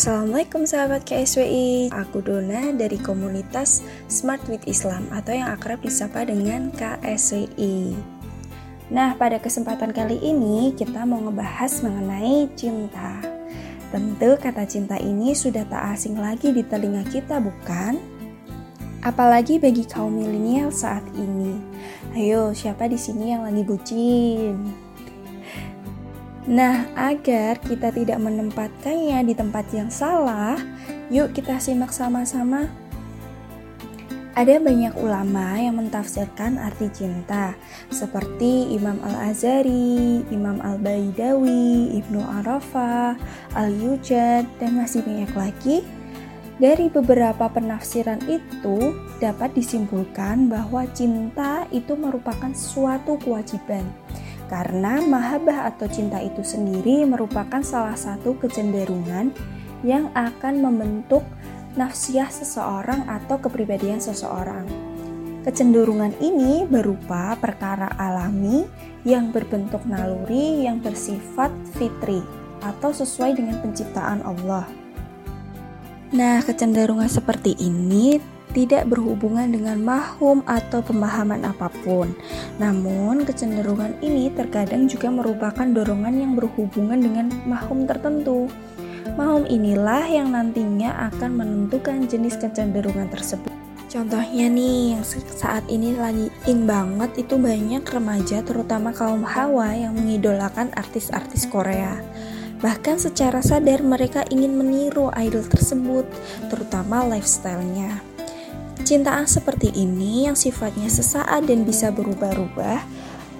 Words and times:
Assalamualaikum 0.00 0.64
sahabat 0.64 1.04
KSWI 1.04 1.92
Aku 1.92 2.24
Dona 2.24 2.72
dari 2.72 2.96
komunitas 2.96 3.84
Smart 4.08 4.40
with 4.48 4.64
Islam 4.64 5.04
Atau 5.12 5.36
yang 5.36 5.52
akrab 5.52 5.84
disapa 5.84 6.24
dengan 6.24 6.72
KSWI 6.72 7.92
Nah 8.88 9.12
pada 9.20 9.36
kesempatan 9.36 9.92
kali 9.92 10.16
ini 10.24 10.72
kita 10.72 11.04
mau 11.04 11.20
ngebahas 11.20 11.84
mengenai 11.84 12.48
cinta 12.56 13.20
Tentu 13.92 14.40
kata 14.40 14.64
cinta 14.64 14.96
ini 14.96 15.36
sudah 15.36 15.68
tak 15.68 15.92
asing 15.92 16.16
lagi 16.16 16.48
di 16.48 16.64
telinga 16.64 17.04
kita 17.04 17.36
bukan? 17.36 18.00
Apalagi 19.04 19.60
bagi 19.60 19.84
kaum 19.84 20.16
milenial 20.16 20.72
saat 20.72 21.04
ini 21.12 21.60
Ayo 22.16 22.56
siapa 22.56 22.88
di 22.88 22.96
sini 22.96 23.36
yang 23.36 23.44
lagi 23.44 23.68
bucin? 23.68 24.89
Nah, 26.48 26.88
agar 26.96 27.60
kita 27.60 27.92
tidak 27.92 28.16
menempatkannya 28.16 29.28
di 29.28 29.34
tempat 29.36 29.68
yang 29.76 29.92
salah, 29.92 30.56
yuk 31.12 31.36
kita 31.36 31.60
simak 31.60 31.92
sama-sama. 31.92 32.64
Ada 34.32 34.56
banyak 34.56 34.96
ulama 34.96 35.60
yang 35.60 35.76
mentafsirkan 35.76 36.56
arti 36.56 36.88
cinta, 36.88 37.52
seperti 37.92 38.72
Imam 38.72 38.96
Al-Azhari, 39.04 40.24
Imam 40.32 40.64
Al-Baidawi, 40.64 42.00
Ibnu 42.00 42.24
Arafah, 42.24 43.20
Al-Yujad, 43.52 44.48
dan 44.56 44.80
masih 44.80 45.04
banyak 45.04 45.32
lagi. 45.36 45.76
Dari 46.56 46.88
beberapa 46.88 47.52
penafsiran 47.52 48.20
itu 48.32 48.96
dapat 49.20 49.52
disimpulkan 49.52 50.48
bahwa 50.48 50.88
cinta 50.96 51.68
itu 51.68 51.92
merupakan 51.92 52.52
suatu 52.56 53.20
kewajiban 53.20 53.84
karena 54.50 54.98
mahabbah 54.98 55.70
atau 55.70 55.86
cinta 55.86 56.18
itu 56.18 56.42
sendiri 56.42 57.06
merupakan 57.06 57.62
salah 57.62 57.94
satu 57.94 58.34
kecenderungan 58.42 59.30
yang 59.86 60.10
akan 60.18 60.58
membentuk 60.58 61.22
nafsiyah 61.78 62.26
seseorang 62.26 63.06
atau 63.06 63.38
kepribadian 63.38 64.02
seseorang. 64.02 64.66
Kecenderungan 65.46 66.18
ini 66.18 66.66
berupa 66.66 67.38
perkara 67.38 67.94
alami 67.96 68.66
yang 69.06 69.30
berbentuk 69.30 69.80
naluri 69.86 70.66
yang 70.66 70.82
bersifat 70.82 71.48
fitri 71.78 72.20
atau 72.60 72.92
sesuai 72.92 73.38
dengan 73.38 73.56
penciptaan 73.62 74.20
Allah. 74.26 74.68
Nah, 76.10 76.42
kecenderungan 76.42 77.06
seperti 77.06 77.54
ini 77.56 78.18
tidak 78.50 78.86
berhubungan 78.90 79.50
dengan 79.50 79.78
mahum 79.82 80.42
atau 80.46 80.82
pemahaman 80.82 81.46
apa 81.46 81.70
pun. 81.82 82.10
Namun, 82.58 83.22
kecenderungan 83.22 83.98
ini 84.02 84.30
terkadang 84.34 84.90
juga 84.90 85.10
merupakan 85.10 85.66
dorongan 85.66 86.14
yang 86.18 86.32
berhubungan 86.34 86.98
dengan 86.98 87.26
mahum 87.46 87.86
tertentu. 87.86 88.50
Mahum 89.14 89.46
inilah 89.48 90.06
yang 90.06 90.32
nantinya 90.34 91.10
akan 91.10 91.30
menentukan 91.40 92.06
jenis 92.06 92.38
kecenderungan 92.38 93.10
tersebut. 93.10 93.50
Contohnya 93.90 94.46
nih, 94.46 94.94
yang 94.94 95.02
saat 95.34 95.66
ini 95.66 95.98
lagi 95.98 96.30
in 96.46 96.62
banget 96.62 97.26
itu 97.26 97.34
banyak 97.34 97.82
remaja 97.82 98.38
terutama 98.46 98.94
kaum 98.94 99.26
hawa 99.26 99.74
yang 99.74 99.98
mengidolakan 99.98 100.70
artis-artis 100.78 101.50
Korea. 101.50 101.98
Bahkan 102.62 103.02
secara 103.02 103.42
sadar 103.42 103.82
mereka 103.82 104.22
ingin 104.30 104.54
meniru 104.54 105.10
idol 105.18 105.42
tersebut, 105.42 106.06
terutama 106.46 107.02
lifestyle-nya. 107.02 108.09
Cintaan 108.80 109.30
seperti 109.30 109.70
ini 109.70 110.26
yang 110.26 110.34
sifatnya 110.34 110.90
sesaat 110.90 111.46
dan 111.46 111.62
bisa 111.62 111.94
berubah-ubah 111.94 112.82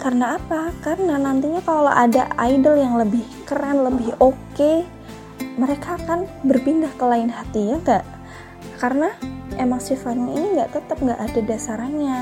karena 0.00 0.40
apa? 0.40 0.72
Karena 0.80 1.20
nantinya 1.20 1.60
kalau 1.60 1.92
ada 1.92 2.32
idol 2.48 2.80
yang 2.80 2.96
lebih 2.96 3.20
keren, 3.44 3.84
lebih 3.84 4.16
oke, 4.16 4.32
okay, 4.56 4.88
mereka 5.60 6.00
akan 6.00 6.24
berpindah 6.40 6.88
ke 6.96 7.04
lain 7.04 7.28
hati 7.28 7.68
ya 7.68 7.76
enggak? 7.76 8.04
Karena 8.80 9.12
emang 9.60 9.76
sifatnya 9.76 10.32
ini 10.32 10.46
nggak 10.56 10.72
tetap 10.72 11.04
nggak 11.04 11.20
ada 11.20 11.40
dasarnya. 11.44 12.18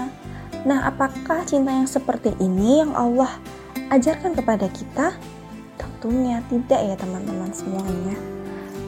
Nah, 0.66 0.90
apakah 0.90 1.46
cinta 1.46 1.70
yang 1.70 1.86
seperti 1.86 2.34
ini 2.42 2.82
yang 2.82 2.98
Allah 2.98 3.30
ajarkan 3.94 4.34
kepada 4.34 4.66
kita? 4.74 5.14
Tentunya 5.78 6.42
tidak 6.50 6.82
ya 6.82 6.94
teman-teman 6.98 7.54
semuanya. 7.54 8.18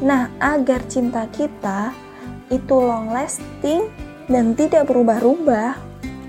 Nah, 0.03 0.35
agar 0.43 0.83
cinta 0.91 1.31
kita 1.31 1.95
itu 2.51 2.75
long 2.75 3.15
lasting 3.15 3.87
dan 4.31 4.55
tidak 4.55 4.87
berubah-ubah, 4.87 5.75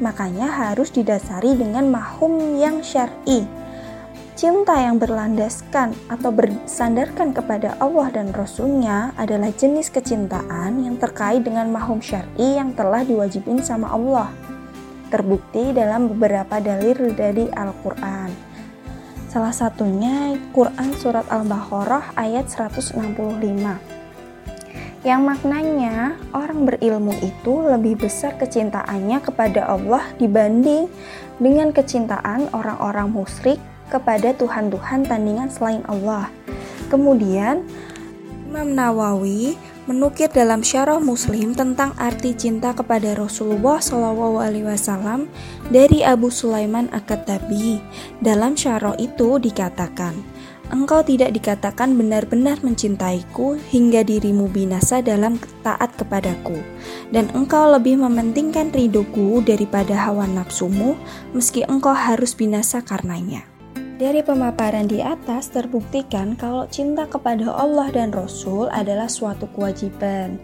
makanya 0.01 0.49
harus 0.49 0.89
didasari 0.89 1.53
dengan 1.53 1.93
mahum 1.93 2.57
yang 2.57 2.81
syar'i. 2.81 3.45
Cinta 4.33 4.73
yang 4.73 4.97
berlandaskan 4.97 5.93
atau 6.09 6.33
bersandarkan 6.33 7.29
kepada 7.29 7.77
Allah 7.77 8.09
dan 8.09 8.33
Rasulnya 8.33 9.13
adalah 9.13 9.53
jenis 9.53 9.93
kecintaan 9.93 10.81
yang 10.81 10.97
terkait 10.97 11.45
dengan 11.45 11.69
mahum 11.69 12.01
syar'i 12.01 12.57
yang 12.57 12.73
telah 12.73 13.05
diwajibin 13.05 13.61
sama 13.61 13.93
Allah. 13.93 14.33
Terbukti 15.13 15.69
dalam 15.77 16.09
beberapa 16.09 16.57
dalil 16.57 17.13
dari 17.13 17.53
Al-Quran. 17.53 18.33
Salah 19.29 19.53
satunya 19.53 20.41
Quran 20.49 20.91
Surat 20.97 21.29
Al-Baqarah 21.29 22.17
ayat 22.17 22.49
165 22.49 24.00
yang 25.01 25.25
maknanya 25.25 26.13
orang 26.29 26.69
berilmu 26.69 27.13
itu 27.25 27.53
lebih 27.65 27.97
besar 28.05 28.37
kecintaannya 28.37 29.17
kepada 29.25 29.65
Allah 29.65 30.05
dibanding 30.21 30.85
dengan 31.41 31.73
kecintaan 31.73 32.53
orang-orang 32.53 33.09
musyrik 33.09 33.57
kepada 33.89 34.31
Tuhan-Tuhan 34.37 35.09
tandingan 35.09 35.49
selain 35.49 35.81
Allah. 35.89 36.29
Kemudian 36.93 37.65
Imam 38.45 38.77
Nawawi 38.77 39.57
menukir 39.89 40.29
dalam 40.29 40.61
syarah 40.61 41.01
Muslim 41.01 41.57
tentang 41.57 41.97
arti 41.97 42.37
cinta 42.37 42.75
kepada 42.75 43.17
Rasulullah 43.17 43.81
SAW 43.81 45.25
dari 45.73 46.05
Abu 46.05 46.29
Sulaiman 46.29 46.91
Akatabi. 46.93 47.81
Dalam 48.21 48.53
syarah 48.53 48.93
itu 49.01 49.41
dikatakan, 49.41 50.13
engkau 50.71 51.03
tidak 51.03 51.35
dikatakan 51.35 51.93
benar-benar 51.93 52.57
mencintaiku 52.63 53.59
hingga 53.69 54.01
dirimu 54.01 54.47
binasa 54.49 55.03
dalam 55.03 55.37
taat 55.61 55.93
kepadaku, 55.99 56.57
dan 57.11 57.27
engkau 57.35 57.69
lebih 57.75 57.99
mementingkan 57.99 58.71
ridhoku 58.71 59.43
daripada 59.43 59.93
hawa 59.93 60.25
nafsumu, 60.25 60.95
meski 61.35 61.67
engkau 61.67 61.93
harus 61.93 62.33
binasa 62.33 62.81
karenanya. 62.81 63.43
Dari 64.01 64.25
pemaparan 64.25 64.89
di 64.89 64.97
atas 64.97 65.53
terbuktikan 65.53 66.33
kalau 66.33 66.65
cinta 66.65 67.05
kepada 67.05 67.53
Allah 67.53 67.93
dan 67.93 68.09
Rasul 68.09 68.65
adalah 68.73 69.05
suatu 69.05 69.45
kewajiban. 69.53 70.41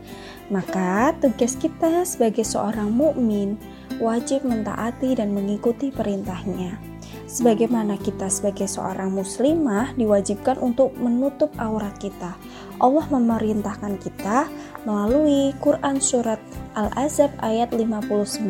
Maka 0.54 1.18
tugas 1.18 1.58
kita 1.58 2.06
sebagai 2.06 2.46
seorang 2.46 2.94
mukmin 2.94 3.58
wajib 3.98 4.46
mentaati 4.46 5.18
dan 5.18 5.34
mengikuti 5.34 5.90
perintahnya 5.90 6.97
sebagaimana 7.28 8.00
kita 8.00 8.32
sebagai 8.32 8.66
seorang 8.66 9.12
muslimah 9.12 9.94
diwajibkan 10.00 10.58
untuk 10.64 10.96
menutup 10.96 11.52
aurat 11.60 11.94
kita. 12.00 12.34
Allah 12.80 13.06
memerintahkan 13.12 14.00
kita 14.00 14.48
melalui 14.88 15.52
Quran 15.60 16.00
surat 16.00 16.40
Al-Azab 16.74 17.36
ayat 17.44 17.76
59 17.76 18.48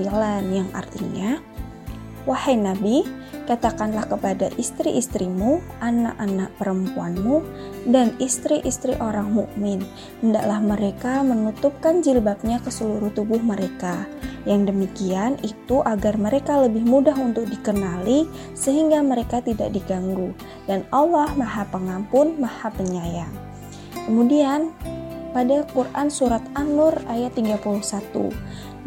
yang 0.54 0.70
artinya 0.78 1.42
Wahai 2.28 2.60
Nabi, 2.60 3.08
katakanlah 3.48 4.04
kepada 4.04 4.52
istri-istrimu, 4.60 5.64
anak-anak 5.80 6.52
perempuanmu, 6.60 7.40
dan 7.88 8.12
istri-istri 8.20 9.00
orang 9.00 9.32
mukmin, 9.32 9.80
hendaklah 10.20 10.60
mereka 10.60 11.24
menutupkan 11.24 12.04
jilbabnya 12.04 12.60
ke 12.60 12.68
seluruh 12.68 13.16
tubuh 13.16 13.40
mereka. 13.40 14.04
Yang 14.44 14.76
demikian 14.76 15.40
itu 15.40 15.80
agar 15.88 16.20
mereka 16.20 16.60
lebih 16.60 16.84
mudah 16.84 17.16
untuk 17.16 17.48
dikenali 17.48 18.28
sehingga 18.52 19.00
mereka 19.00 19.40
tidak 19.40 19.72
diganggu. 19.72 20.36
Dan 20.68 20.84
Allah 20.92 21.32
Maha 21.40 21.64
Pengampun, 21.72 22.36
Maha 22.44 22.68
Penyayang. 22.76 23.32
Kemudian 24.08 24.76
pada 25.36 25.66
Quran 25.74 26.08
surat 26.08 26.44
An-Nur 26.56 26.96
ayat 27.10 27.36
31 27.36 27.68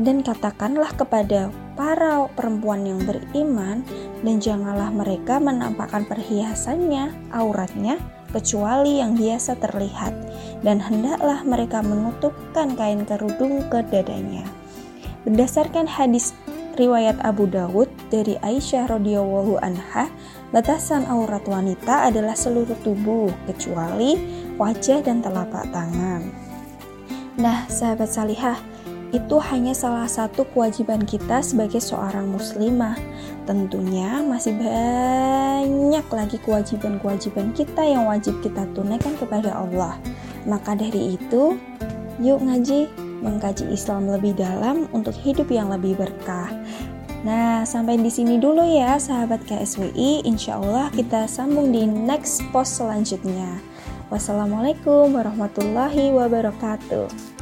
dan 0.00 0.24
katakanlah 0.24 0.88
kepada 0.96 1.52
para 1.76 2.24
perempuan 2.32 2.88
yang 2.88 3.00
beriman 3.04 3.84
dan 4.24 4.36
janganlah 4.40 4.88
mereka 4.94 5.36
menampakkan 5.36 6.08
perhiasannya, 6.08 7.12
auratnya, 7.34 8.00
kecuali 8.30 9.02
yang 9.02 9.18
biasa 9.18 9.58
terlihat 9.58 10.14
dan 10.62 10.78
hendaklah 10.78 11.42
mereka 11.42 11.82
menutupkan 11.82 12.78
kain 12.78 13.02
kerudung 13.04 13.66
ke 13.68 13.82
dadanya. 13.90 14.46
Berdasarkan 15.26 15.84
hadis 15.84 16.32
riwayat 16.80 17.20
Abu 17.20 17.44
Dawud 17.50 17.89
dari 18.10 18.34
Aisyah 18.42 18.90
radhiyallahu 18.90 19.62
anha, 19.62 20.10
batasan 20.50 21.06
aurat 21.06 21.46
wanita 21.46 22.10
adalah 22.10 22.34
seluruh 22.34 22.76
tubuh 22.82 23.30
kecuali 23.46 24.18
wajah 24.58 25.00
dan 25.06 25.22
telapak 25.22 25.70
tangan. 25.70 26.26
Nah, 27.38 27.64
sahabat 27.70 28.10
salihah, 28.10 28.58
itu 29.10 29.42
hanya 29.42 29.74
salah 29.74 30.06
satu 30.06 30.46
kewajiban 30.54 31.02
kita 31.02 31.42
sebagai 31.42 31.82
seorang 31.82 32.30
muslimah. 32.30 32.94
Tentunya 33.42 34.22
masih 34.22 34.54
banyak 34.54 36.06
lagi 36.10 36.36
kewajiban-kewajiban 36.46 37.50
kita 37.54 37.82
yang 37.82 38.06
wajib 38.06 38.38
kita 38.42 38.66
tunaikan 38.70 39.18
kepada 39.18 39.50
Allah. 39.54 39.98
Maka 40.46 40.78
dari 40.78 41.18
itu, 41.18 41.58
yuk 42.22 42.38
ngaji, 42.38 42.86
mengkaji 43.20 43.68
Islam 43.74 44.08
lebih 44.08 44.38
dalam 44.38 44.86
untuk 44.94 45.12
hidup 45.14 45.50
yang 45.50 45.74
lebih 45.74 45.98
berkah. 45.98 46.48
Nah, 47.20 47.68
sampai 47.68 48.00
di 48.00 48.08
sini 48.08 48.40
dulu 48.40 48.64
ya 48.64 48.96
sahabat 48.96 49.44
KSWI. 49.44 50.24
Insya 50.24 50.56
Allah 50.56 50.88
kita 50.88 51.28
sambung 51.28 51.68
di 51.68 51.84
next 51.84 52.40
post 52.48 52.80
selanjutnya. 52.80 53.60
Wassalamualaikum 54.08 55.12
warahmatullahi 55.12 56.16
wabarakatuh. 56.16 57.39